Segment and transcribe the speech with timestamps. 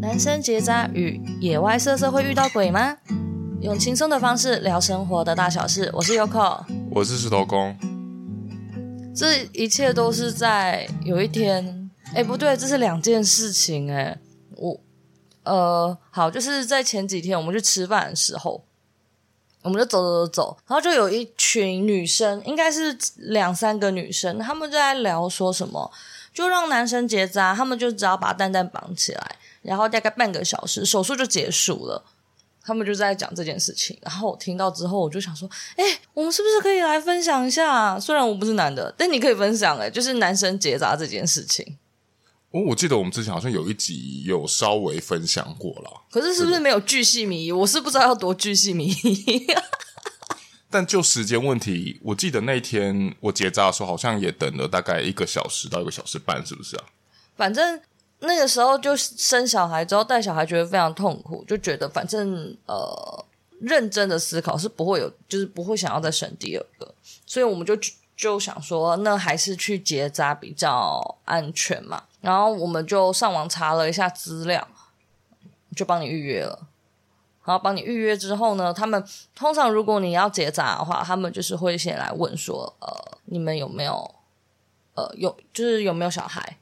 [0.00, 2.96] 男生结扎与野外色色会遇到鬼吗？
[3.60, 5.90] 用轻松的方式聊生活的大小事。
[5.92, 7.76] 我是 Yoko，我是石头公。
[9.14, 13.92] 这一切都是在有一天，哎，不对，这是两件事情。
[13.92, 14.18] 哎，
[14.56, 14.80] 我，
[15.42, 18.64] 呃，好，就是在前几天我们去吃饭的时候，
[19.60, 25.92] 我们就走走走走，然后就有一群女生，应该是两三个女生，她们就在聊说什么。
[26.32, 32.04] 就让男生结扎，他们就只要把蛋蛋绑起来，然后大概半个小时手术就结束了。
[32.62, 37.98] 他们就在讲这件事情，然后我听到之后，我就想说：哎，我们是不是可以来分享一下？
[37.98, 41.78] 虽然我不是男的，但你可以分享哎，就是男生结扎这件事情。
[42.50, 47.50] 哦，我记得我们之前好像有一集有稍微分享过了，可是是不是没有巨细靡遗？
[47.50, 49.46] 我是不知道要多巨细靡遗。
[50.68, 56.84] 但就时间问题，我记得那天我结扎的时候，好像也等了大概一个小时到一个小时半，是不是啊？
[57.36, 57.80] 反正
[58.20, 63.24] 那个时候就生小孩之后带小孩，觉得非常痛苦，就觉得反正呃，
[63.60, 67.74] 认真的思考是不会有，就是不会想要再生第二个，所以我们就
[68.16, 72.04] 就想说，那还是去结扎比较安全嘛。
[72.20, 74.68] 然后我们就上网查了一下资料，
[75.74, 76.66] 就帮你预约了。
[77.46, 79.02] 然后帮你预约之后呢，他们
[79.34, 84.14] 通常如果你要结扎的话，他们就是会先来问说，呃，你们有没有，
[84.94, 86.58] 呃，有就是有没有小孩？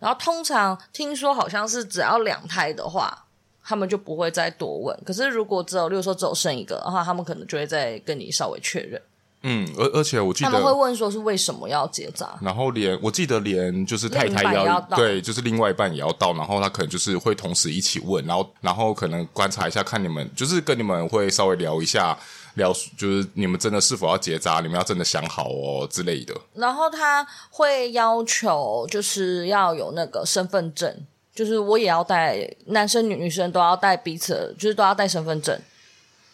[0.00, 3.26] 然后通常听说好像是只要两胎的话，
[3.62, 4.98] 他们就不会再多问。
[5.06, 9.00] 可是如果只有，例如说只有生一个的话，他们可能就会再跟你稍微确认。
[9.42, 22.14] 嗯，而而且我记得他们会问说是为什么要结扎，然后连我记得连就是太太要，要对，就是另外一半也要到，然后他可能就是会同时一起问，然后然后可能观察一下，看你们就是跟你们会稍微聊一下，
[22.54, 26.34] 聊就是你们真的是否要结扎，你们要真的想好哦之类的。
[26.54, 30.94] 然后他会要求就是要有那个身份证，
[31.34, 35.58] 就是我也要带，男生女女生都要带彼此，就是都要带身份证，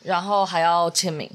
[0.03, 1.31] 然后还要签名。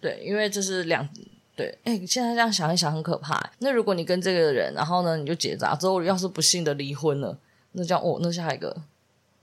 [0.00, 1.06] 对，因为这是两
[1.54, 3.38] 对，哎，现在这样想一想很可怕。
[3.58, 7.36] 那如果你跟这个人，然后呢，你就结扎之后，要是不幸的离婚了，
[7.72, 8.74] 那这样哦，那下一个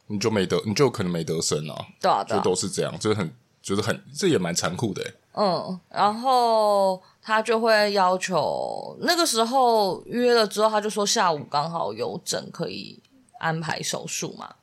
[0.08, 1.86] 你就没得，你就可能没得生啊。
[2.02, 3.32] 对啊，对啊，就都是这样，就是很，
[3.68, 5.04] 就是很，这也蛮残酷的。
[5.34, 12.98] 嗯，然后他就会要求，那个时候约了之后，他就说下午刚好有诊，可以
[13.40, 14.56] 安排手术嘛。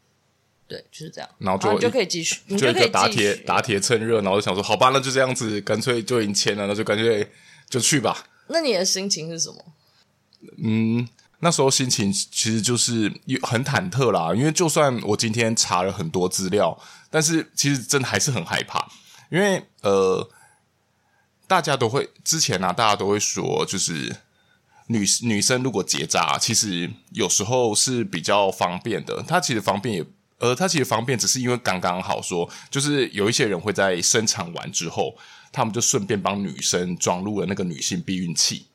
[0.66, 7.31] 对，就是这样，然后就然后就可以继续，你就一个打铁打铁趁热，然后就想说，好吧，那就这样子，干脆就已经签了，那就干脆
[7.69, 8.26] 就去吧。
[8.47, 9.56] 那你的心情是什么？
[10.64, 11.06] 嗯，
[11.44, 13.12] 那时候心情其实就是
[13.43, 16.77] 很忐忑啦，因为就算我今天查了很多资料，
[17.10, 18.88] 但是其实真的还是很害怕，
[19.31, 20.27] 因为呃，
[21.47, 24.16] 大家都会之前啊，大家都会说，就是
[24.87, 30.06] 女女生如果结扎，其实有时候是比较方便的，她其实方便也。
[30.38, 35.16] 呃，它其实方便，只是因为刚刚好说，就是有一些人会在生产完之后，
[35.53, 38.66] 他们就顺便帮女生装入了那个女性避孕器。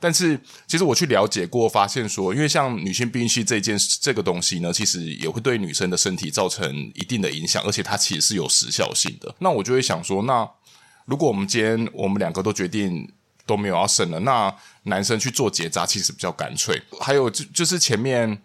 [0.00, 9.34] 但是，其实我去了解过，发现说，因为像女性避孕器这件这个东西呢，其实也会对女生的身体造成一定的影响，而且它其实是有时效性的。
[9.38, 10.48] 那我就会想说，那
[11.04, 13.12] 如果我们今天我们两个都决定
[13.44, 14.52] 都没有要生了，那
[14.84, 16.80] 男生去做结扎其实比较干脆。
[17.00, 18.40] 还有就就是前面，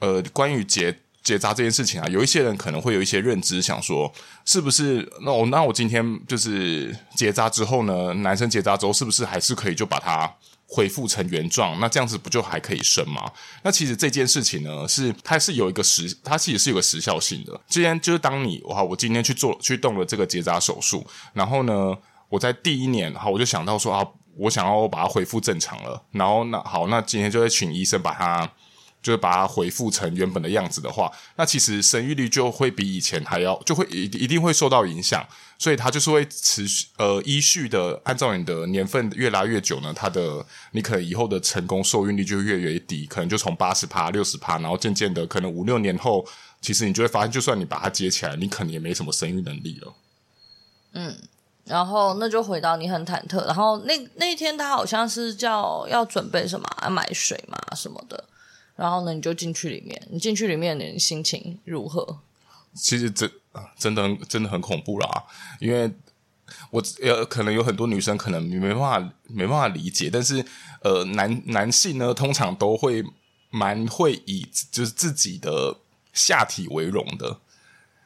[0.00, 0.98] 呃，关于结。
[1.26, 5.04] 结扎这件事情啊，有一些人可能会有一些认知，想说是不是？
[5.22, 10.32] 那我那我今天就是结扎之后呢，男生结扎之后是不是还是可以就把它
[10.76, 11.80] 恢复成原状？
[11.80, 13.32] 那这样子不就还可以生吗？
[13.62, 17.58] 那其实这件事情呢，是它是有一个时，它其实是有个时效性的。
[17.66, 21.96] 既然就是当你哇，我今天去做去动了这个结扎手术，然后呢，
[22.28, 28.52] 我在第一年，好，我就想到说啊，我想要把它恢复正常了，然后那好，那今天就会请医生把它。
[29.06, 35.24] 就是把它恢复成原本的样子的话，那其实生育率就会比以前还要，就会一一定会受到影响，
[35.60, 46.26] 所以它就是会持续呃依序的按照你的年份越拉越久呢，它的你可能以后的成功受孕率就越越低，可能就从八十趴、六十趴，然后渐渐的可能五六年后，
[46.60, 49.94] 其实你就会发现，就算你把它接起来，你可能也没什么生育能力了。
[50.94, 51.16] 嗯，
[51.64, 58.24] 然后那就回到你很忐忑，然后那那天他好像是叫要准备什么啊，买水嘛什么的。
[58.76, 60.00] 然后呢，你就进去里面。
[60.10, 62.20] 你进去里面，你心情如何？
[62.74, 63.30] 其实真
[63.78, 65.24] 真的真的很恐怖啦，
[65.60, 65.90] 因为
[66.70, 70.44] 我呃，可能有很多女生可能没办法没办法理解，但是
[70.82, 73.02] 呃，男男性呢，通常都会
[73.48, 75.78] 蛮会以就是自己的
[76.12, 77.40] 下体为荣的，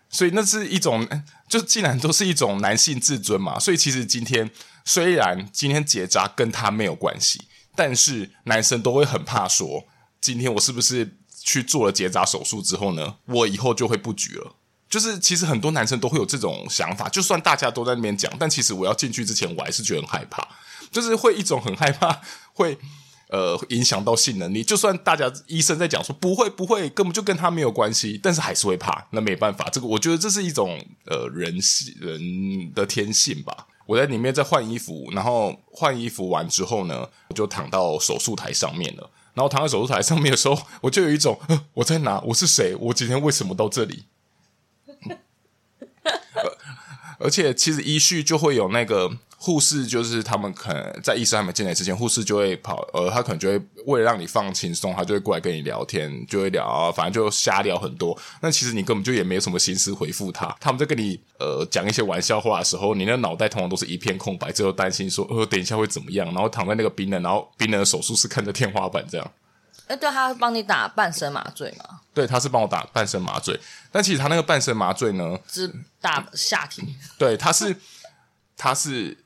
[0.09, 1.05] 所以那是一种，
[1.49, 4.49] 就既然都是一种男性自尊嘛，所以其实今天
[4.85, 7.43] 虽然今天结扎跟他没有关系，
[7.75, 9.85] 但是男生都会很怕说。
[10.21, 14.55] 今天我是不是去做了结扎手术之后呢，我以后就会不举了。
[14.89, 20.47] 就是其实很多男生都会有这种想法，就算大家都在那边讲，但其实我要进去之前，我还是觉得很害怕，
[20.91, 22.21] 就是会一种很害怕
[22.53, 22.77] 会
[23.29, 24.65] 呃影响到性能力。
[24.65, 29.07] 就算大家医生在讲说不会不会，根本就跟他没有关系，但是还是会怕。
[29.13, 33.69] 那没办法，这个我觉得这是一种呃人性人的天性吧。
[33.87, 39.09] 我在里面在换衣服，然后换衣服完之后呢，我就躺到手术台上面了。
[39.35, 41.39] 然后躺在手术台上面的时候，我就有一种，
[41.75, 42.21] 我在哪？
[42.21, 42.75] 我是谁？
[42.77, 44.05] 我今天为什么到这里？
[47.21, 58.19] 而且，其实依序就会有那个护士，就是他们可能在医生还没进来之前，护士就会跑，呃，他可能就会为了让你放轻松，他就会过来跟你聊天，就会聊，反正就瞎聊很多。
[58.41, 60.55] 那其实你根本就也没有什么心思回复他。
[60.59, 69.31] 他们在跟你呃讲一些玩笑话的时候，你那脑袋通常都是一片空白，只有担心说，呃，等一下会怎么样，然后躺在那个冰冷，然后冰冷的手术室看着天花板这样。
[69.87, 71.85] 哎，对，他帮你打半身麻醉嘛？
[72.15, 73.59] 对，他是帮我打半身麻醉，
[73.93, 76.95] 但其实他那个半身麻醉呢，是打下体。
[77.19, 77.77] 对，他是
[78.57, 79.17] 他是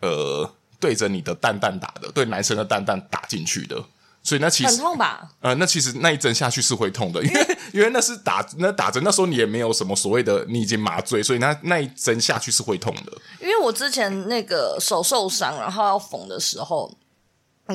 [0.00, 3.84] 呃对着你的蛋蛋打的，对男生的蛋蛋打进去的，
[4.22, 5.30] 所以那其实很痛吧？
[5.40, 13.12] 呃，那其实那一针下去是会痛的，因为 因为那是打那打针，那时候你也没有什么所谓的你已经麻醉，所以那那一针下去是会痛的。
[13.40, 16.96] 因为我之前那个手受伤，然后要缝的时候。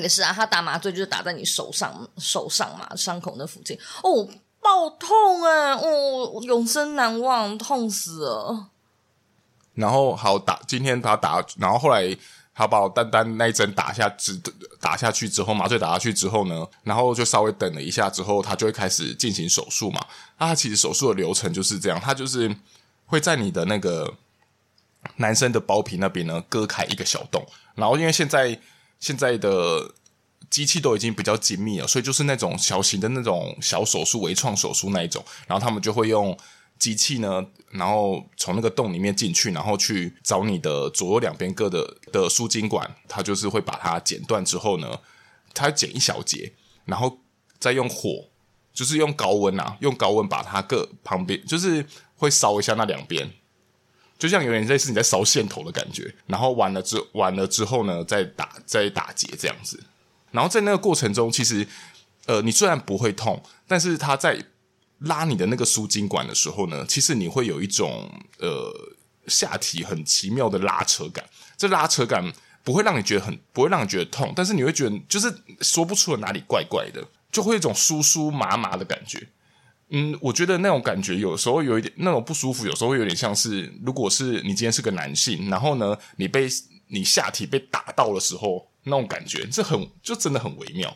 [0.02, 3.78] 也是啊，他打麻醉就是打在你手上，手上嘛，伤口那附近。
[4.02, 4.28] 哦，
[4.64, 5.74] 爆痛哎！
[5.74, 8.70] 哦，永生难忘，痛死了。
[9.74, 12.16] 然后好打，今天他打，然后后来
[12.56, 14.40] 他把我单单那一针打下，只
[14.80, 20.04] 打下去之后，麻醉打下去之后呢，然后就稍微等了一下之后，他就会开始进行手术嘛。
[20.38, 22.56] 那他其实手术的流程就是这样，他就是
[23.06, 24.14] 会在你的那个
[25.18, 27.46] 男生的包皮那边呢割开一个小洞，
[27.76, 28.60] 然后因为现在。
[29.00, 29.92] 现在的
[30.54, 36.38] 机器都已经比较精密了，所以就是那种小型的那种小手术、微创手术那一种，然后他们就会用
[36.78, 45.00] 机器呢，然后从那个洞里面进去，然后去找你的左右两边各的的输精管，它就是会把它剪断之后呢，
[45.56, 46.54] 它剪一小节，
[46.86, 47.18] 然后
[47.58, 48.30] 再用火，
[48.72, 51.84] 就是用高温啊，用高温把它各旁边，就是
[52.16, 53.28] 会烧一下那两边。
[54.20, 59.84] 就像有点类似你在烧线头的感觉，然后完了之完了之后呢，再打再打结这样子，
[60.34, 61.66] 然后在那个过程中，其实
[62.26, 64.38] 呃，你虽然不会痛，但是他在
[65.00, 68.74] 拉你的那个输精管的时候呢，其实你会有一种呃
[69.28, 71.24] 下体很奇妙的拉扯感，
[71.56, 72.34] 这拉扯感
[72.64, 79.28] 不会让你觉得很不会让你觉得痛，但是你会觉得就是说不出哪里怪怪的，就会有一种酥酥麻麻的感觉。
[79.90, 86.48] 嗯，我觉得那种感觉有时候有一点那种不舒服，有时候会有点像是，如果是你今天是个男性，然后呢，你被
[86.88, 90.96] 你下体被打到的时候，那种感觉，这很就真的很微妙。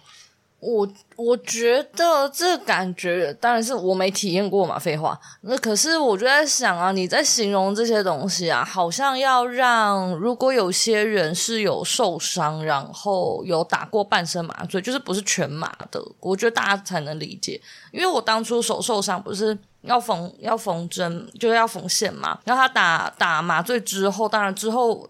[0.60, 5.18] 我我觉得这感觉当然是我没体验过嘛，废话。
[5.42, 17.62] 那可是我就在想啊，你在形容这些东西啊，好像要让如果有些人是有受伤，然后有打过半身麻醉，就是不是全麻的，我觉得大家才能理解。
[17.92, 25.08] 因为我当初手受伤不是要缝要缝针，就是要缝线嘛，然后他打打麻醉之后，当然之后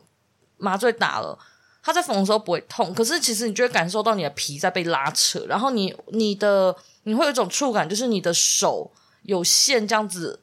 [0.57, 1.39] 麻醉打了。
[1.87, 8.91] 他在缝的时候不会痛，可是其实你就会感受到你的皮在被拉扯，然后你你的你会有一种触感，就是你的手
[9.21, 10.41] 有线这样子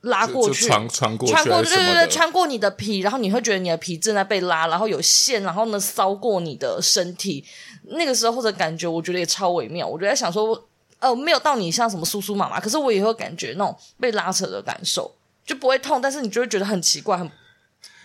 [0.00, 7.44] 拉过去，穿穿过去，穿过对对对，穿过你的皮，然后你会觉得你的皮正在被拉，然后有线，然后呢搔过你的身体，
[7.84, 9.86] 那个时候的感觉，我觉得也超微妙。
[9.86, 10.60] 我就在想说，
[10.98, 15.14] 呃，没有到你像什么酥酥麻麻，可是我也会感觉那种被拉扯的感受，
[15.46, 17.30] 就不会痛，但是你就会觉得很奇怪，很。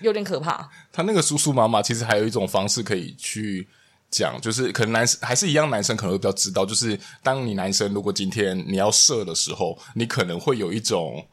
[0.01, 0.69] 有点可怕。
[0.91, 3.67] 他那个叔叔妈妈其实还有一种方式可以去
[4.09, 11.25] 讲，就是可能男生还是一样，男生可能会比较知道，就是当你男生如果今天你要射的时候，你可能会有一种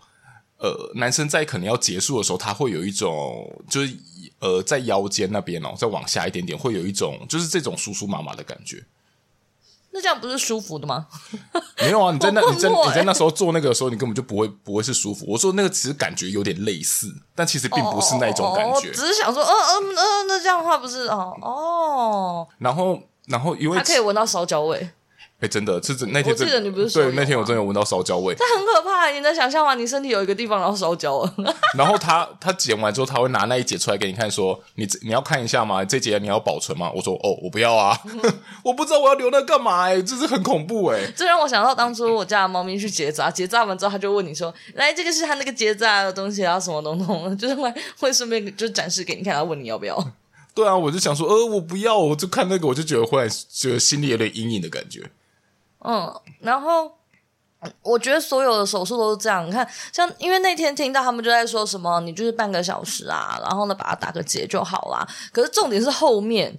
[0.58, 3.96] 呃，男生在可能要结束的时候，他会有一种就是
[4.38, 8.82] 呃，在腰间那边哦，再往下一点点，会有一种就是这种叔叔妈妈的感觉。
[9.94, 11.06] 那这样不是舒服的吗？
[11.78, 15.24] 没有啊，你在那 你在你在那时候做那个的时候，你根本就不会不会是舒服。
[15.28, 18.88] 我说那个其实感觉有点类似，但其实并不是那种感觉。
[18.88, 22.48] 我只是想说，嗯嗯嗯，那这样的话不是哦哦。
[22.58, 24.90] 然后然后因为它可以闻到烧焦味。
[25.42, 29.10] 哎，真的，是那天我记得你不是说对那天我真的有闻到烧焦味，这很可怕。
[29.10, 29.74] 你能想象吗？
[29.74, 31.34] 你身体有一个地方然后烧焦了，
[31.76, 35.84] 然后他他剪完之后他会拿那一节出来给你看，说你你要看一下吗？
[35.84, 36.92] 这节你要保存吗？
[36.94, 37.98] 我说哦，我不要啊，
[38.62, 41.00] 我不知道我要留那干嘛哎，这是很恐怖哎。
[41.16, 50.12] 这让我想到当初我家的猫咪去结扎，结扎完之后他就问你说，来这个是他那个结扎的东西啊，什么东东，就是会会顺便就展示给你看，他问你要不要。
[50.54, 55.10] 对啊，我就想说，呃，我不要，我就看那个，我就觉得忽然觉得心里有点阴影的感觉。
[55.84, 56.92] 嗯，然后。
[57.80, 65.06] 我觉得所有的手术都是这样，你看，像因为那天听到他们就在说什么，你就是半个小时啊，然后呢把它打个结就好啦。
[65.32, 66.58] 可是重点是后面，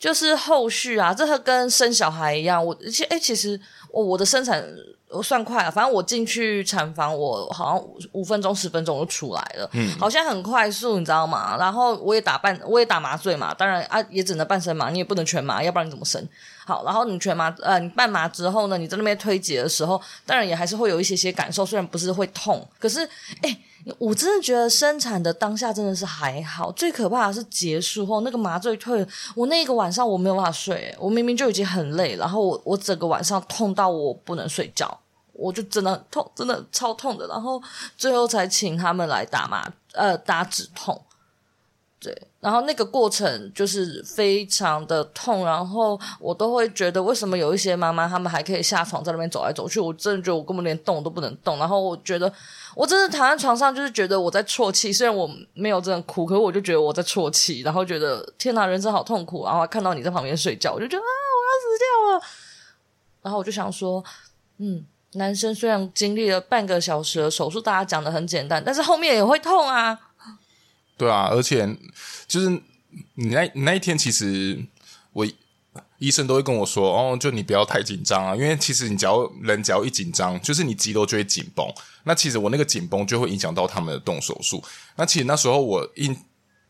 [0.00, 2.64] 就是后续啊，这和跟生小孩一样。
[2.64, 3.60] 我其诶其实
[3.92, 4.64] 我我的生产
[5.10, 11.56] 我算快了，反正我进去产房，我好像五五分钟十分钟就出来了，嗯，好像很快速，你知道吗？
[11.58, 16.26] 然后我也打半，我也打麻醉嘛，当然啊也只能半身麻，你也不能全麻，要不然你怎么生？
[16.64, 23.00] 好，然后你全麻，呃，你半麻之后呢，你在那边推挤的时候，当然也还是会有一些些感受，虽然不是会痛，可是，
[23.42, 23.58] 哎，
[23.98, 35.00] 我真的觉得生产的当下真的是还好，最可怕的是结束后那个麻醉退，我那一个晚上我没有办法睡，我明明就已经很累，然后我我整个晚上痛到我不能睡觉，
[35.32, 37.62] 我就真的痛，真的超痛的，然后
[37.96, 41.00] 最后才请他们来打麻，呃，打止痛。
[42.02, 51.58] 对，然后那个过程就是非常的痛，然后我都会觉得为什么有一些妈妈她们还可以下床在那边走来走去，我真的觉得我根本连动都不能动。
[51.58, 52.32] 然后我觉得
[52.74, 59.44] 我真的躺在床上，就是觉得我在啜泣，虽然我没有真的哭，可是我就觉得我在啜泣，然后觉得天哪，人生好痛苦。
[59.44, 62.22] 然后看到你在旁边睡觉，我就觉得啊，我要死掉了。
[63.20, 64.02] 然后我就想说，
[64.56, 69.98] 嗯，男生虽然经历了半个小时的手术，大家讲的很简单，但是后面也会痛啊。
[71.00, 71.66] 对啊，而且
[72.28, 72.50] 就是
[73.14, 74.62] 你那那一天，其实
[75.14, 75.26] 我
[75.96, 81.66] 医生都会跟我说，哦，就你不要太紧张啊，因为其实你只要人只要一紧张，就是你肌肉就会紧绷。
[82.04, 84.62] 那其实我那个紧绷就会影响到他们的动手术。
[84.96, 86.14] 那其实那时候我印，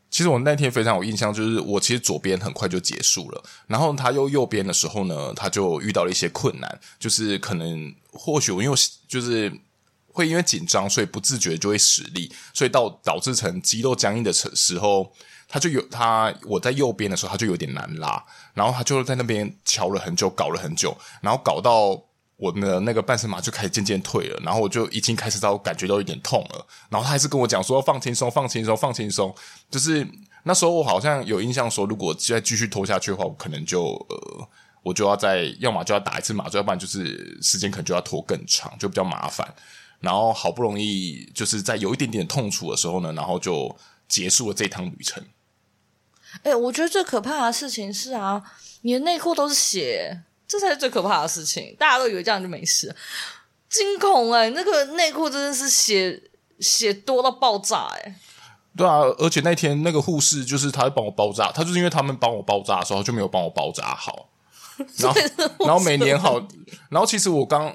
[0.09, 8.77] 其实我那天非常有印象，就是我其实左边很快就结束了，然后他又右边的时候呢，他就遇到了一些困难，就是可能或许我因为
[9.09, 9.51] 就是。
[10.13, 15.11] 会因为紧张，所以不自觉就会使力，所以到导致成肌肉僵硬的时时候，
[15.47, 22.01] 他就有他我在右边的时候，他就有点难拉，然后他就在那边敲了很久，搞了很久，然后搞到
[22.37, 29.33] 我的那个半身麻就开始渐渐退了，然后我就已经开始到感觉到有点痛了，然后他还是跟我讲说放轻松，放轻松，放轻松，
[29.69, 30.07] 就是
[30.43, 34.47] 那时候我好像有印象说，如果再继续拖下去的话，我可能就呃，
[34.81, 39.47] 我就要再要么就要打一次麻醉，要不然就是时间可能就要拖更长，就比较麻烦。
[40.01, 43.73] 然后好不容易就是在有一点点痛楚的时候呢，然后就
[44.07, 45.23] 结束了这趟旅程。
[46.43, 48.41] 哎，我觉得最可怕的事情是啊，
[48.81, 51.75] 你的内裤都是血，这才是最可怕的事情。
[51.77, 52.95] 大家都以为这样就没事，
[53.69, 54.49] 惊恐哎！
[54.49, 56.23] 那个内裤真的是血
[56.59, 58.15] 血多到爆炸哎。
[58.75, 64.29] 对啊，而且那天那个护士就是他帮我包扎，他就是因为他们帮我包扎的时候就没有帮我包扎好，
[64.97, 65.21] 然后
[65.67, 66.39] 然后没粘好，
[66.89, 67.71] 然后其实我刚。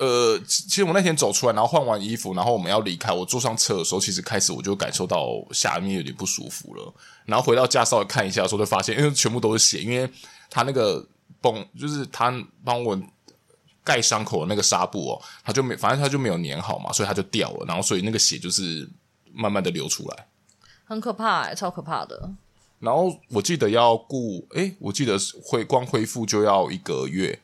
[0.00, 3.12] 呃，其实我那天走出来，然后换完衣服，然后我们要离开。
[3.12, 6.94] 我坐上车的时候，其实开始我就感受到下面有点不舒服了。
[7.26, 10.10] 然后回到家稍微看一下的时候，就发现因为全部都是血，因为
[10.48, 11.06] 他那个
[11.42, 12.32] 绷，就是他
[12.64, 12.98] 帮我
[13.84, 17.66] 盖伤口的那个纱布哦，他就没，反正他就没有粘好嘛，所以他就掉了。
[17.66, 18.88] 然后所以那个血就是
[19.34, 20.26] 慢慢的流出来，
[20.84, 22.32] 很可怕欸，超可怕的。
[22.78, 27.38] 然后我记得要顾，诶，我记得恢光恢复就要一个月。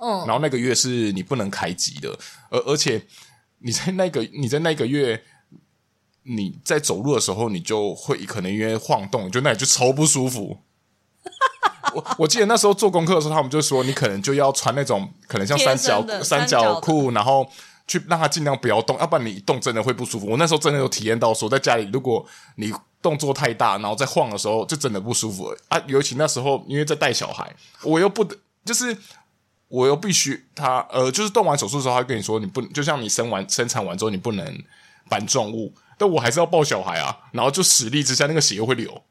[0.00, 2.16] 嗯，然后那个月是你不能开机的，
[2.50, 3.04] 而而且
[3.58, 5.22] 你在那个你在那个月
[6.22, 10.58] 你在走路的时候，你就会可能因为晃动，就那里就超不舒服。
[11.94, 17.50] 我我记得那时候做功课的时候，他们就说你可能就要穿那种可能像三角三角裤，然后
[17.86, 20.26] 去让它尽量不要动，要不然你一动真的会不舒服。
[20.26, 22.24] 我那时候真的有体验到说，在家里如果
[22.56, 25.82] 你动作太大，然后在晃的时候，就真的不舒服啊。
[25.86, 27.50] 尤其那时候因为在带小孩，
[27.82, 28.96] 我又不得就是。
[29.68, 34.64] 我又必须他呃，就是动完手术之后，他跟你说，你不就像你生完生产完之后，你不能
[35.08, 39.02] 搬重物，但我还是要抱小孩啊，然后就使力之下，那个血又会流，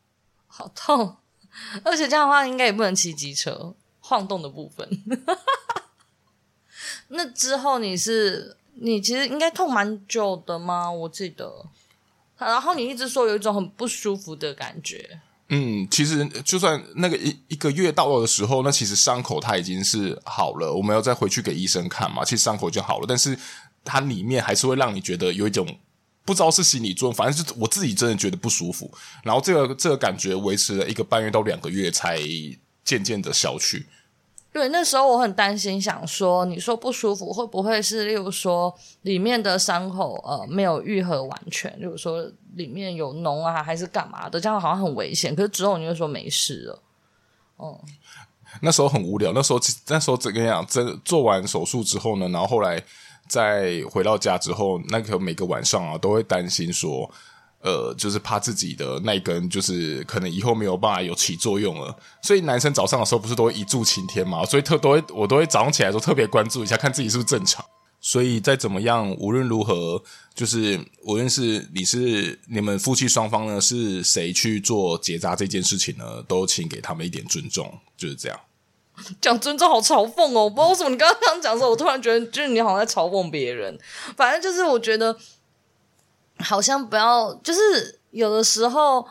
[0.47, 1.17] 好痛，
[1.83, 4.89] 而且这样的话应该也不能骑机车，晃动的部分。
[7.09, 10.91] 那之后你是你其实应该痛蛮久的吗？
[10.91, 11.65] 我记得，
[12.37, 15.21] 然后你一直说有一种很不舒服的感觉。
[15.50, 22.25] 嗯，其实就算那个一一个月到了的时候，那其实伤口它已经是好了，我们要再回去给医生看嘛。
[22.25, 23.38] 其实伤口就好了，但是
[23.86, 25.66] 它里面还是会让你觉得有一种
[26.25, 28.94] 不知道是心理作用，反正是我自己真的觉得不舒服。
[29.24, 32.20] 然后这个这个感觉维持了一个半月到两个月，才
[32.84, 33.86] 渐渐的消去。
[34.51, 38.74] 对，那时候我很担心，想说你说不舒服会不会是，例如说
[39.04, 45.36] 里面的伤口呃没有愈合完全，例如说里面有脓啊，还是干嘛的，这样好像很危险。
[45.36, 46.82] 可是之后你就说没事了，
[47.60, 47.77] 嗯，
[48.62, 49.32] 那时候很无聊。
[49.34, 50.66] 那时候那时候怎么样？
[50.68, 52.27] 这做完手术之后呢？
[52.30, 52.82] 然后后来
[53.27, 57.08] 再回到家之后，那个每个晚上啊都会担心说，
[57.67, 67.65] 呃，就是怕自己的那一根就是可能以后没有办法有起作用了，所以男生早上的时候不是都会一柱擎天嘛，所以特都会我都会早上起来的时候特别关注一下，看自己是不是正常。
[68.00, 70.01] 所以再怎么样，无论如何，
[70.33, 78.39] 就是无论是你是你们夫妻双方呢，是谁去做结扎这件事情呢，都请给他们一点尊重，就是这样。
[79.19, 83.77] 讲尊重好嘲讽哦，不知道为什么你刚刚这样讲的时候，我突然觉得就是你好像在嘲讽别人。
[84.15, 85.17] 反正就是我觉得
[86.39, 89.08] 好像不要，就是有的时候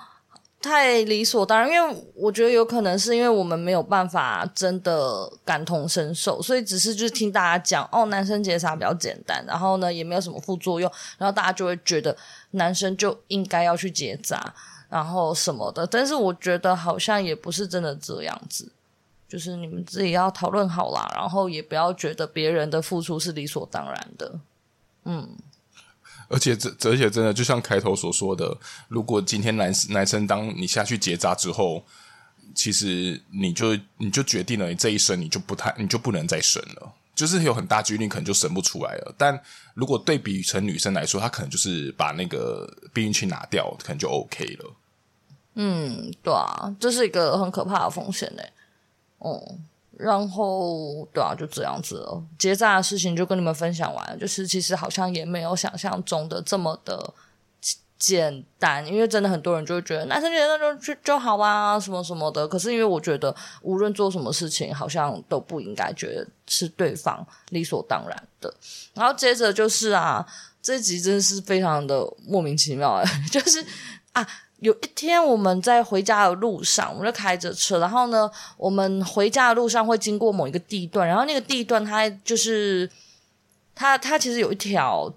[0.60, 12.16] 太理所当然，因为我觉得有可能是因为我们没有办法真的感同身受，所以只是就是听大家讲哦，男生结扎比较简单，然后呢也没有什么副作用，然后大家就会觉得
[12.52, 14.54] 男生就应该要去结扎，
[14.88, 15.86] 然后什么的。
[15.86, 18.72] 但是我觉得好像也不是真的这样子。
[19.28, 24.38] 就是你们自己要讨论好啦，然后也不要觉得别人的付出是理所当然的。
[25.04, 25.28] 嗯，
[26.28, 28.56] 而且这而且真的就像开头所说的，
[28.88, 31.84] 如果今天男男生当你下去结扎之后，
[32.54, 39.14] 其实你就你就决定了，你这一生你就不太你就不能再生了，就是有很大几率可能就生不出来了。
[39.18, 39.38] 但
[39.74, 44.74] 如果对比成女生来说，她可能就是把那个避孕器拿掉，可能就 OK 了。
[45.54, 48.52] 嗯，对啊，这是一个很可怕的风险嘞。
[49.18, 49.58] 哦、
[49.98, 52.22] 然后对啊，就这样子了。
[52.38, 57.14] 结扎的事情就跟你们分享完了，就是其实好像也没有想象中的这么的
[57.98, 62.46] 简单，因为真的很多人就会觉得男生结扎就就就好啊，什么什么的。
[62.46, 68.52] 可是因为我觉得无论做什么事情，好像都不应该觉得是对方理所当然的。
[68.92, 70.26] 然后接着就是啊，
[70.60, 73.64] 这集真的是非常的莫名其妙， 就是
[74.12, 74.28] 啊。
[74.60, 82.90] 有一天我们在回家的路上，我们就开着车，然后呢，我们回家的路上会经过某一个地段，然后那个地段它就是
[83.74, 85.12] 它它其实有一条，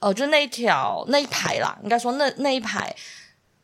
[0.00, 2.94] 呃，就那一条那一排啦，应该说那那一排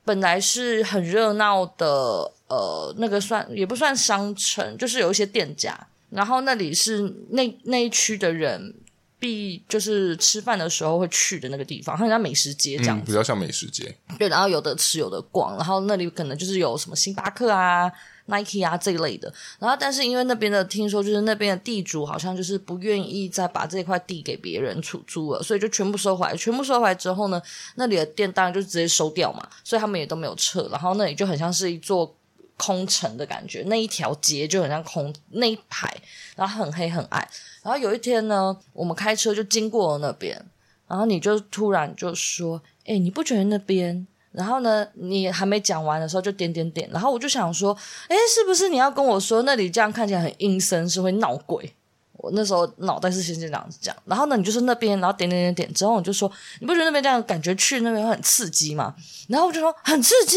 [0.04, 5.76] 本来是很热闹的，呃，那个算也不算商城，就是有一些店家，
[6.10, 8.74] 然后那里是那那一区的人。
[9.18, 13.96] 必就是吃饭的时候会去的那个地方，很像美食街这样比较像美食街。
[14.18, 17.90] 对，然后有的吃，有的逛，然后那里可能就是有什么星巴克啊、
[18.26, 19.32] Nike 啊这一类的。
[19.58, 26.36] 然后，但是因为那边的听说，就是那边的地主好像就是不愿意再把这块地给别人出租了，所以就全部收回来。
[26.36, 27.40] 全部收回来之后呢，
[27.76, 30.68] 那里的店当然就直接收掉嘛，所以他们也都没有撤。
[30.70, 32.14] 然后那里就很像是一座
[32.58, 35.94] 空城的感觉，那一条街就很像空那一排，
[36.34, 37.26] 然后很黑很暗。
[37.66, 40.40] 然后有一天呢，我们开车就经过了那边，
[40.86, 46.88] 然后你就突然就说：“诶，你不觉得那边？”然后呢，你还没讲完的时候就点点点。
[46.92, 47.76] 然后我就想说
[48.06, 51.74] ：“诶，是不是你要跟我说那里这样看起来很阴森，是会闹鬼？”
[52.18, 53.96] 我那时候脑袋是先这样子讲。
[54.04, 58.94] 然后呢，你就是那边，然后点点点点之后，我就说：“你不觉得那边这样感觉去那边很刺激吗？”
[59.26, 60.36] 然后我就说：“很刺激。”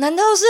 [0.00, 0.44] 难道是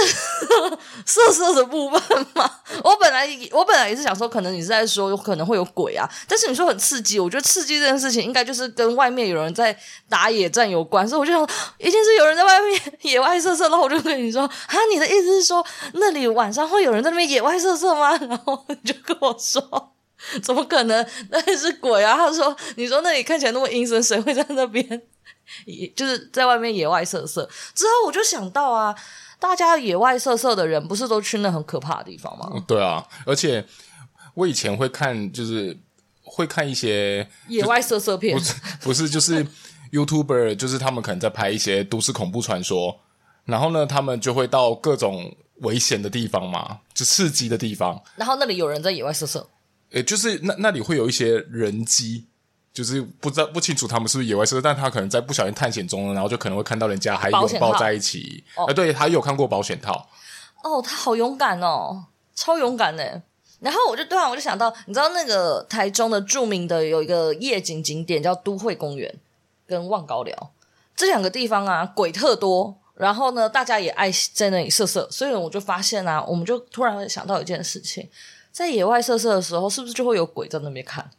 [1.05, 2.51] 色色的部分吗？
[2.83, 6.09] 我本来我本来也是想说，可能你是在说有可能会有鬼啊。
[6.29, 9.77] 但是你说很刺激，我觉得刺激这件事情应该就是跟外面有人在
[10.09, 11.43] 打野战有关，所以我就想，
[11.79, 13.69] 一定是有人在外面野外色色。
[13.69, 18.17] 然后我就跟你说， 啊，你的意思是说那里晚上会有人在那边野外色色吗？
[18.17, 19.93] 然后你就跟我说，
[20.43, 21.05] 怎么可能？
[21.31, 22.17] 那是鬼啊！
[22.17, 25.03] 他说，你说那里看起来那么阴森，谁会在那边？
[25.67, 27.49] 也就是在外面野外色色。
[27.75, 28.95] 之后我就想到啊。
[29.41, 32.63] 大家野外色色的人，不是都去那很可怕的地方吗？
[32.69, 33.65] 对啊，而且
[34.35, 35.77] 我以前会看，就是
[36.23, 39.45] 会看一些野外色色片，不是，不是就是
[39.91, 43.01] YouTuber，就是他们可能在拍一些都市恐怖传说，
[43.47, 49.49] 然后呢，他们就会到各种危险的地方嘛，就刺激的地方，然后那里有人在野外色色，
[49.91, 52.27] 诶，就是那那里会有一些人机。
[52.73, 58.45] 就是不知道不清楚他们是不是野外色，但他可能在不小心探险中，然后就可能会看到人家还拥抱在一起。
[58.55, 60.09] 啊、呃，对，他有看过保险套。
[60.63, 62.05] 哦，他好勇敢哦，
[62.35, 63.23] 超勇敢的。
[63.59, 69.15] 然后我就突然我就想到，你知道那个台中的著名的有一个夜景景点叫都会公园
[69.67, 70.53] 跟望高寮
[70.97, 72.77] 这两个地方啊，鬼特多。
[72.95, 78.07] 然后呢，大家也爱在那里色色，所以我就发现啊，我们就突然想到一件事情，
[78.53, 81.11] 在野外色色的时候，是不是就会有鬼在那边看？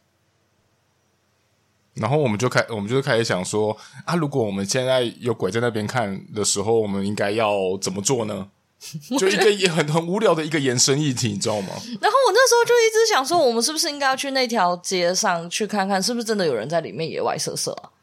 [2.01, 8.47] 然后我们就开，我们就开始想说啊，如果我们现在有鬼在那边看的时候，我们应该要怎么做呢？
[9.19, 11.67] 就一个也很很无聊的一个延伸议题，你知道吗？
[12.01, 17.93] 然后我那时候就一直想说，我们是不是应该要去那条街上去看看，是不是真的有人在里面野外射射啊？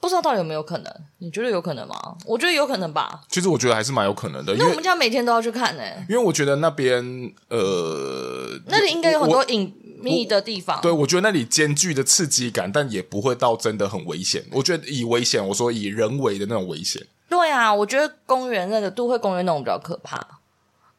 [0.00, 0.92] 不知道到底有没有可能？
[1.18, 2.16] 你觉得有可能吗？
[2.24, 3.20] 我觉得有可能吧。
[3.28, 4.52] 其实我觉得还是蛮有可能的。
[4.54, 7.04] 因为我们家每天都要去看呢、欸，因为我觉得那边
[7.48, 10.80] 呃，那里应该有很多隐秘的地方。
[10.80, 14.44] 对，我觉得那里兼具的刺激感，但也不会到真的很危险。
[14.52, 17.06] 我觉得以危险，我说以人为的那种危险。
[17.28, 20.24] 对对啊，我觉得公园那个都会公园那种比较可怕。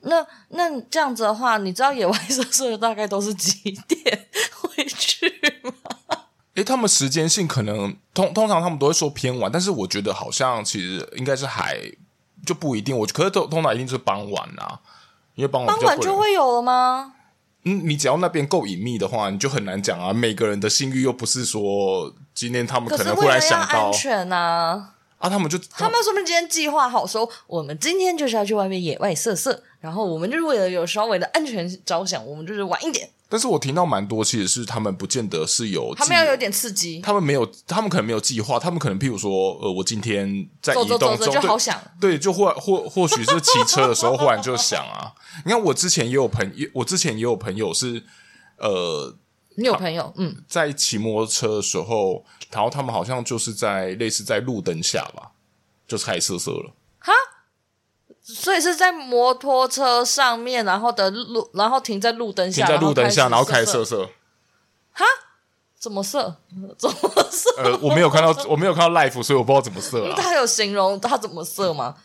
[0.02, 5.28] 那那这样子的话，你知道野外设施大概都是几点回去
[5.64, 5.72] 吗？
[6.56, 11.80] 诶，他们时间性可能通通常他们都会说偏晚，但是我觉得好像其实应该是还
[12.46, 12.98] 就不一定。
[12.98, 14.80] 我可是通通常一定是傍晚啊，
[15.36, 17.14] 因为傍晚傍晚就会有了吗？
[17.64, 20.12] 嗯，你只要那边够隐秘的话，你就很难讲啊。
[20.12, 33.10] 每个人的性欲又不是说今天他们可能会来想到安全啊啊，他们就他们说不定今天计划好说，我们今天就是要去外面野外色色，然后我们就是为了有稍微的安全着想，我们就是晚一点。
[33.32, 45.14] 但是我听到蛮多，其实是他们不见得是有，他们要有点刺激，他们没有，他们可能没有计划，他们可能譬如说，呃，我今天在移动中，就好想，对，对，就 或或或许是骑车的时候，忽然就想啊，
[45.46, 48.04] 你看我之前也有朋友，我之前也有朋友是，
[48.58, 49.16] 呃，
[49.56, 55.32] 你有朋友，嗯，在骑摩托车的时候，然后他们好像就是在类似在路灯下吧，
[55.88, 56.81] 就开始色色了，哈。
[58.34, 64.10] 所以是在摩托车上面，然后的路，然后停在路灯下，停在路灯下，然后开始射射。
[64.94, 65.06] 哈？
[65.80, 66.36] 怎么射？
[66.78, 67.00] 怎么
[67.32, 67.50] 射？
[67.58, 70.16] 呃，我没有看到，我没有看到 life，所以我不知道怎么射啊。
[70.22, 71.96] 他有形容他怎么射吗？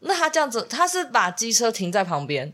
[0.00, 2.52] 那他这样子，他是把机车停在旁边，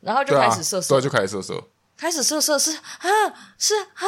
[0.00, 1.62] 然后就开始射射，对啊，对，就开始射射，
[1.96, 3.08] 开始射射是啊，
[3.56, 4.04] 是啊，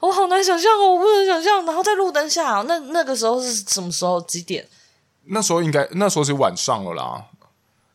[0.00, 1.64] 我好难想象哦，我不能想象。
[1.64, 4.20] 然后在路灯下，那那个时候是什么时候？
[4.22, 4.68] 几点？
[5.28, 7.24] 那时候应该那时候是晚上了啦。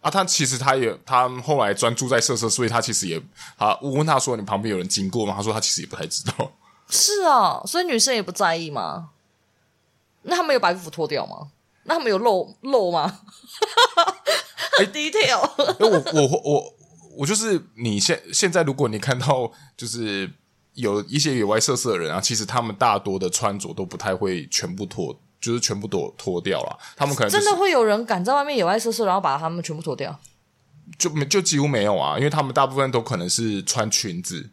[0.02, 3.22] 啊，他其实他也，他后来专注在色色，所以他其实也，
[3.58, 6.54] 啊，我问他说：“你旁边有人经过吗？”他说：“他其实也不太知道。”
[6.90, 9.10] 是啊，所以女生也不在意吗？
[10.22, 11.52] 那他们有把衣服脱掉吗？
[11.84, 13.20] 那他们有露露吗？
[14.78, 15.40] 很 detail。
[15.40, 16.74] 哎，我我我我
[17.18, 20.32] 我就是你现现在，如果你看到就是
[20.76, 25.20] 有一些野外色色的人啊，其实他们大多的穿着都不太会全部脱。
[25.40, 30.20] 就是全部都脱掉了，他们可能、就是、真的会有人敢在外面野外射射，然后把他们全部脱掉？
[30.98, 34.50] 就没就几乎没有啊，因为他们大部分都可能是穿裙子，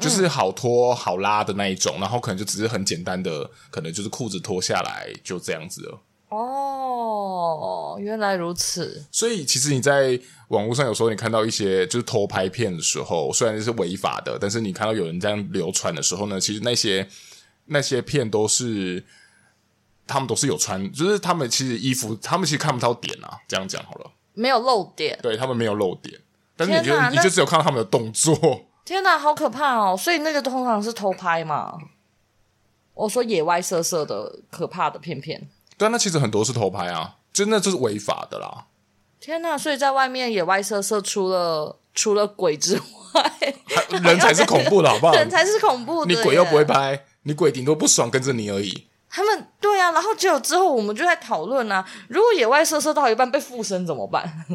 [0.00, 6.00] 就是好脱好拉的那一种，嗯、然后可能就只是很简单的，可能就是裤子脱下来就这样子了。
[6.30, 9.06] 哦，原来如此。
[9.12, 10.18] 所以其实你在
[10.48, 17.06] 网络上有时候你看到一些就是偷拍片的时候，虽然是违法的，但是你看到有人这样流传的时候呢，其实那些
[17.66, 19.04] 那些片都是。
[20.06, 23.38] 他们都是有穿，就是他们其实衣服，他们其实看不到点啊。
[23.48, 26.20] 这样讲好了，没有露点，对他们没有露点，
[26.56, 28.66] 但是你就你就只有看到他们的动作。
[28.84, 29.96] 天哪，好可怕哦！
[29.96, 31.78] 所以那个通常是偷拍嘛？
[32.92, 38.66] 我说野外色色的可怕的片片，对啊，那其实很多是偷拍啊，真的就是违法的啦。
[39.18, 39.56] 天哪！
[39.56, 42.76] 所以在外面野外色色，除了除了鬼之
[43.14, 43.54] 外，
[44.04, 45.14] 人才是恐怖的，好不好？
[45.16, 48.86] 人才是恐怖的，你鬼又不会拍，你鬼顶多不爽跟着你而已。
[49.14, 54.44] 他们对啊，然后结果之后我们就在讨论啊，如果野外射射到一半被附身怎么办？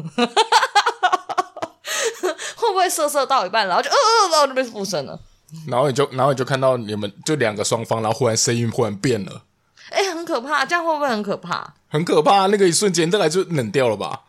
[2.56, 5.18] 会不会射射到一半，然后就呃呃，然后就被附身了？
[5.66, 9.42] 然后你就然后你就看到你们就两个双方，然后忽然声音忽然变了，
[9.90, 11.72] 哎，很可怕，这样会不会很可怕？
[11.88, 14.20] 很可怕，那个一瞬间，再来就冷掉了吧？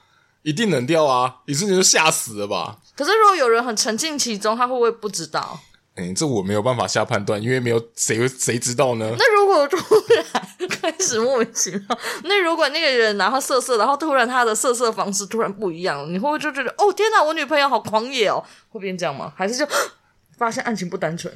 [0.43, 1.35] 一定冷掉啊！
[1.45, 2.77] 一瞬间就吓死了吧？
[2.95, 5.59] 可是如果有人很沉浸其中，他会不会不知道？
[6.01, 9.13] 哎，这我没有办法下判断，因为没有谁谁知道呢。
[9.17, 9.77] 那如果突
[10.13, 10.25] 然
[10.69, 11.81] 开始莫名其妙，
[12.23, 18.43] 那如果那个人然后色色，然后突然他的色色方式突然不一样，你会不会就觉得哦天哪，我女朋友好狂野哦？
[18.69, 19.31] 会变这样吗？
[19.35, 19.67] 还是就
[20.37, 21.31] 发现案情不单纯？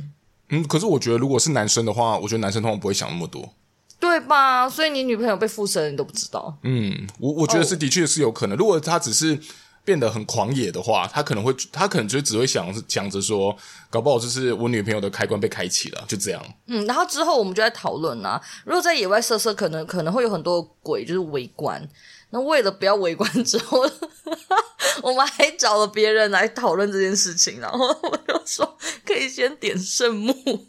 [0.50, 3.54] 嗯，可是我觉得如果是男生的话，我觉得男生通常不会想那么多，
[4.00, 4.70] 对吧？
[4.70, 6.56] 所以你女朋友被附身，你都不知道。
[6.64, 8.56] 嗯，我我觉得是的确是有可能。
[8.56, 9.40] 哦，如果他只是。
[9.86, 13.56] 变得很狂野的话，他可能会，他可能就只会想想着说，
[13.90, 16.44] 搞不好就是我女朋友的开关被开启了，就这样。
[16.66, 21.88] 嗯，然后之后我们就在讨论啊，如果在野外射射，可能可能会有很多鬼就是围观。
[22.36, 23.90] 那为了不要围观之后，
[25.02, 30.68] 我们还找了别人来讨论这件事情，然后我就说可以先点圣木，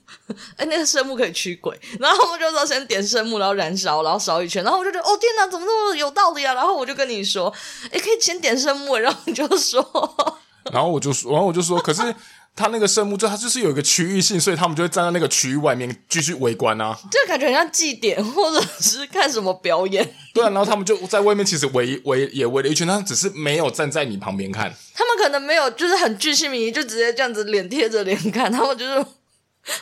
[0.56, 6.54] 哎，那个圣木可以驱鬼，然后我们就说先点圣木，然后燃烧，然后烧一圈，然后我就觉得哦天哪，怎么那么有道理啊？
[6.54, 7.52] 然后我就跟你说，
[7.90, 10.38] 哎，可以先点圣木，然后你就说，
[10.70, 12.14] 然后我就说，然后我就说，可是。
[12.56, 16.98] 他那个圣木，就他就是有一个区域性，所以他们就会站在那个区域外面继续围观啊。
[17.10, 20.14] 就感觉很像祭典，或者是看什么表演。
[20.32, 24.74] 对啊，然后他们就在外面，其实围围也围了一圈，他只是没有站在你旁边看。
[24.94, 28.50] 他们可能没有，就是很巨细靡遗，就直接这样子脸贴着脸看。
[28.52, 29.04] 他们就是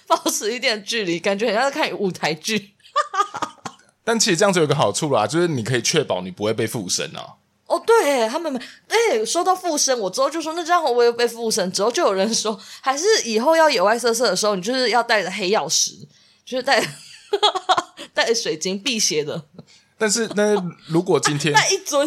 [0.09, 2.75] 保持一点距离，感觉很像在看舞台剧。
[4.03, 7.35] 但其实这样子有个好处啦，就是你可以确保你不会被附身啊。
[7.67, 11.73] 哦，对，他们没，哎，说到附身，我之后就说，那这样会不会被附身？
[11.73, 15.93] 之后就有人说，还是以后要野外色色的时候，你就是要带着黑曜石，
[16.45, 16.85] 就是带
[18.13, 19.45] 带水晶辟邪的。
[19.97, 20.55] 但是那
[20.89, 22.07] 如果今天 那一尊，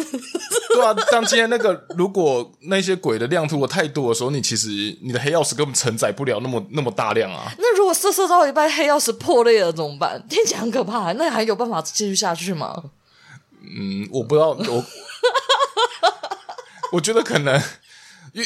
[0.74, 4.68] 对啊，当今天那个如果那些鬼的量如果太多的时候，你其实
[5.02, 7.50] 你的黑曜石根本承载不了那么那么大量啊。
[7.58, 10.22] 那如果射射到一半黑曜石破裂了怎么办？
[10.28, 12.84] 听起来很可怕，那还有办法继续下去吗？
[13.60, 14.84] 嗯，我不知道，我
[16.92, 17.62] 我觉得可能，
[18.32, 18.44] 因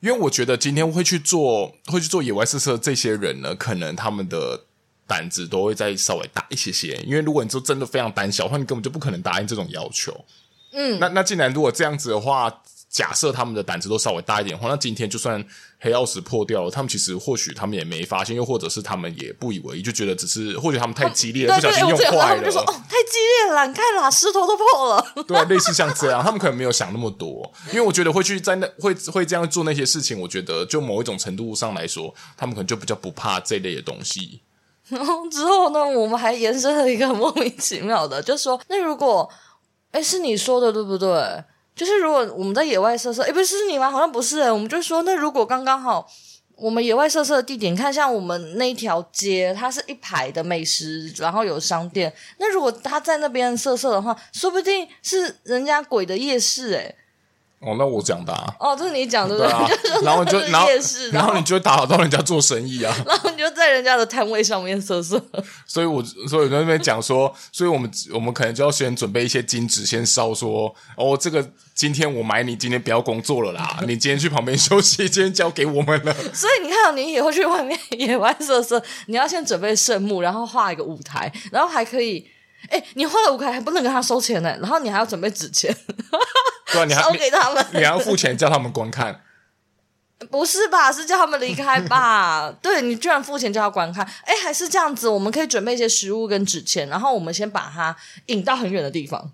[0.00, 4.64] 因为我觉得今天会去做会去做野外试射这些人呢，可能他们的。
[5.04, 10.24] 胆子都会再稍微大一些些，因为如果你说真的非常胆小的话，你根本就不可能答应这种要求。
[10.72, 15.42] 嗯，那那既然如果这样子的话，假设他们的胆子都稍微大一点的话，那今天就算
[15.80, 22.28] 黑曜石破掉了，他们其实或许他们也没发现，又或者是他们也不以为意，就觉得只是或许他们太激烈了，啊、不小心用坏了。
[22.28, 34.42] 他们就说：“哦，太激烈了，你看啦，石头都破了。”对，类似像这样，他们可能没有想那么多，因为我觉得会去在那会会这样做那些事情，我觉得就某一种程度上来说，他们可能就比较不怕这类的东西。
[34.88, 39.26] 然 后之后呢，我们还延伸了一个莫名其妙的，就是说，那如果，
[39.92, 41.08] 哎，是你说的对不对？
[41.74, 43.90] 就是如果我们在野外射射，哎，不是，你吗？
[43.90, 46.06] 好像不是，哎，我们就说，那如果刚刚好，
[46.56, 56.94] 我们野外射射的地点，看像我们那一条街，它是一排的美食，然后有商店，那如果他在那边射射的话，说不定是人家鬼的夜市，哎。
[57.64, 58.52] 哦，那我讲的啊。
[58.58, 59.66] 哦，这是你讲的，对啊。
[60.02, 60.68] 然后你就然后
[61.12, 62.94] 然后你就会打扰到人家做生意啊。
[63.06, 65.22] 然后你就在人家的摊位上面瑟瑟。
[65.66, 76.12] 所以我所以我在那边讲说，所以我们我们可能就要先准备一些金纸，先烧说，哦，这个今天我买你，今天不要工作了啦，你今天去旁边 休息，今天交给我们了。
[76.34, 82.26] 所以你看，你以后去外面野外瑟瑟，你要先准备圣木，然后画一个舞台，然后还可以。
[82.70, 85.76] 哎，你画了舞台还不能跟他收钱呢，然后你还要准备纸钱，
[86.72, 89.20] 对啊，你还烧给他们，你，还要付钱叫他们观看，
[90.30, 90.90] 不是吧？
[90.92, 92.52] 是叫他们离开吧？
[92.62, 95.08] 对，你居然付钱叫他观看，哎，还是这样子？
[95.08, 99.32] 我们可以准备一些食物跟纸钱，然后我们先把它引到很远的地方。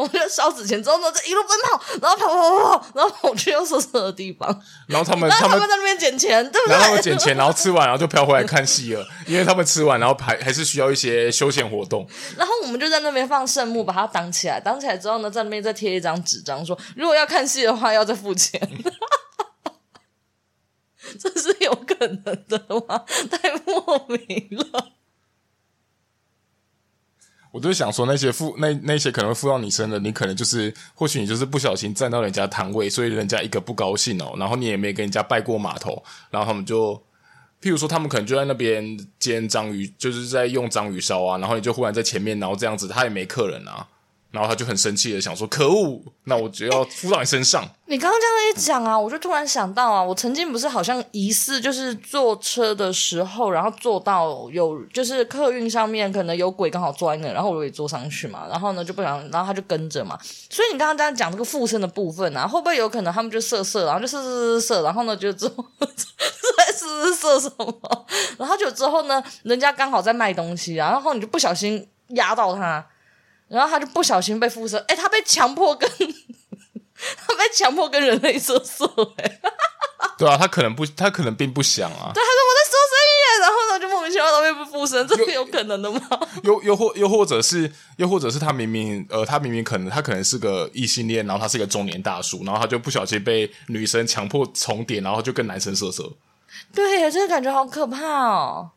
[0.00, 4.48] 我们就烧纸钱之后呢，就一路奔跑，然后跑跑跑跑，然后跑去要射射的地方。
[4.86, 6.72] 然后他们，他们在那边捡钱，对不对？
[6.72, 9.06] 然后他们捡钱，然后吃完，然后就飘回来看戏了。
[9.26, 12.08] 因为他们吃完，然后还还是需要一些休闲活动。
[12.38, 14.58] 然后我们就在那边放圣木，把它挡起来。
[14.58, 18.58] 挡起来之后呢，在那边再贴一张纸张，说如果要看戏的话，要再付钱。
[21.20, 23.04] 这是有可能的吗？
[23.30, 24.92] 太莫名了。
[27.52, 36.94] 我就想说，那些附那那些可能会附到你身的，你可能就是或许你就是不小心站到人家摊位，所以人家一个不高兴哦，然后你也没跟人家拜过码头，然后他们就，
[37.60, 43.86] 譬如说他们可能就在那边煎章鱼，就是在用章鱼烧啊，然后你就忽然在前面，然后这样子他也没客人啊。
[44.30, 60.16] 然后他就很生气的想说：“可恶，那我就要附到你身上。”你刚刚这样一讲啊，我就突然想到啊，我曾经不是好像疑似就是坐车的时候，然后坐到有就是客运上面可能有鬼刚好坐在那，然后我也坐上去嘛，然后呢就不想，然后他就跟着嘛。
[60.48, 68.06] 所以你刚刚这样讲这个附身的部分啊，会不会有可能他们就射射，然后就射射射射，然后呢就之后在射射什么？
[68.38, 72.86] 然后就之后呢，人家刚好在卖东西，然后你就不小心压到他。
[73.50, 78.86] 然后他就不小心被附身，哎，他被强迫跟 他被强迫跟人类射射，
[79.16, 79.40] 哎，
[80.16, 82.12] 对啊，他可能不，他可能并不想啊。
[82.14, 86.00] 对，他说我在说生意，然后呢就莫名其妙的被附身，这是有可能的吗？
[86.44, 96.12] 又又或又或者是又或者是他明明呃，他明明可能他可能是个异性恋，然后他是一个中年大叔，然后他就不小心被女生强迫重叠，然后就跟男生射射。
[96.74, 98.70] 对，这个感觉好可怕哦。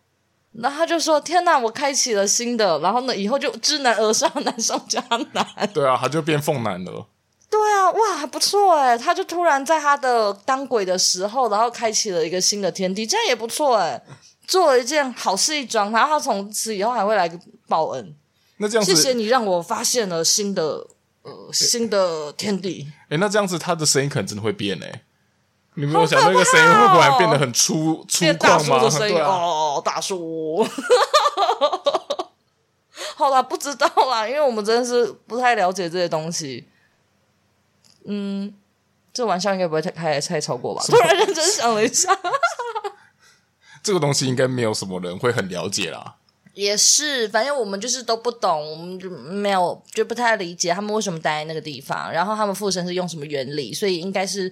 [0.53, 7.07] 然后他就说：“天哪，我开启了新的，然后呢，以后就知难而上，难上加难。”对啊，他就变凤男了。
[7.49, 14.01] 对啊，哇，还不错哎，他就突然在他的当鬼的时候，然后开启了一个新的天地，这样也不错哎，
[14.47, 17.29] 做了一件好事一桩，然后他从此以后还会来
[17.67, 18.15] 报恩。
[18.57, 20.85] 那这样子，谢谢你让我发现了新的
[21.23, 22.87] 呃新的天地。
[23.09, 25.01] 诶，那这样子他的声音可能真的会变诶。
[25.75, 28.33] 你没有想那个声音会忽然变得很粗粗犷
[28.69, 28.89] 吗？
[28.99, 30.65] 对啊、哦，大叔。
[33.15, 36.67] 好啦，不知道啦，因为我们真的是不太了解这些东西。
[38.05, 38.53] 嗯，
[39.13, 40.83] 这玩笑应该不会太太太超过吧？
[40.87, 42.09] 突然认真想了一下，
[43.81, 46.15] 这个东西应该没有什么人会很了解啦。
[46.53, 54.51] 也是，反正我们就是都不懂，我们就没有就不太理解他们为什么待在那个地方，然后他们附身是用什么原理，所以应该是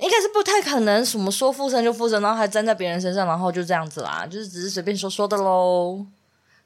[0.00, 6.04] 应该是不太可能什么说附身就附身，然后还粘在别人身上，然后就这样子啦，就是只是随便说说的喽。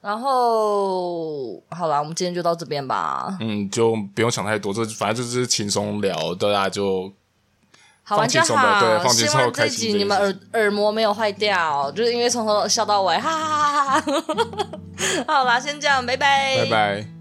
[0.01, 3.37] 然后好啦，我们今天就到这边吧。
[3.41, 7.13] 嗯，就不用想太多，这反正就是轻松聊，大家就。
[8.07, 14.05] 好玩就好，希望这集你们耳耳膜没有坏掉，就是因为从头笑到尾，哈哈哈哈哈。
[15.27, 17.14] 好啦，先这样，拜拜，拜拜。